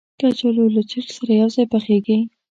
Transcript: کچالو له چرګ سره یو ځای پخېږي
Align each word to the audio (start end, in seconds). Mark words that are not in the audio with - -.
کچالو 0.19 0.63
له 0.75 0.81
چرګ 0.89 1.07
سره 1.17 1.31
یو 1.41 1.49
ځای 1.55 1.65
پخېږي 1.73 2.17